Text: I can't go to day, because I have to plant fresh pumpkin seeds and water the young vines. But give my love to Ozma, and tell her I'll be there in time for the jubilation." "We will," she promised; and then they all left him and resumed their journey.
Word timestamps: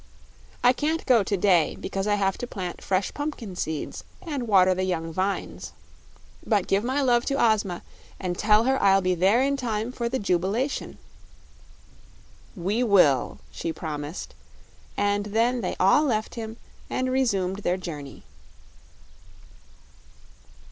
I 0.63 0.73
can't 0.73 1.05
go 1.05 1.21
to 1.21 1.37
day, 1.37 1.75
because 1.79 2.07
I 2.07 2.15
have 2.15 2.35
to 2.39 2.47
plant 2.47 2.81
fresh 2.83 3.13
pumpkin 3.13 3.55
seeds 3.55 4.03
and 4.23 4.47
water 4.47 4.73
the 4.73 4.83
young 4.83 5.13
vines. 5.13 5.73
But 6.43 6.65
give 6.65 6.83
my 6.83 7.03
love 7.03 7.23
to 7.25 7.35
Ozma, 7.37 7.83
and 8.19 8.35
tell 8.35 8.63
her 8.63 8.81
I'll 8.81 9.01
be 9.01 9.13
there 9.13 9.43
in 9.43 9.57
time 9.57 9.91
for 9.91 10.09
the 10.09 10.17
jubilation." 10.17 10.97
"We 12.55 12.81
will," 12.81 13.41
she 13.51 13.71
promised; 13.71 14.33
and 14.97 15.27
then 15.27 15.61
they 15.61 15.75
all 15.79 16.03
left 16.05 16.33
him 16.33 16.57
and 16.89 17.11
resumed 17.11 17.57
their 17.59 17.77
journey. 17.77 18.23